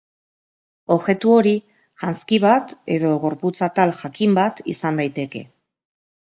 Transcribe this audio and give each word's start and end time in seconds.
Objektu 0.93 1.33
hori 1.41 1.51
janzki 2.03 2.39
bat 2.45 2.73
edo 2.97 3.11
gorputz-atal 3.27 3.93
jakin 4.01 4.35
bat 4.41 4.65
izan 4.75 4.99
daiteke. 5.05 5.45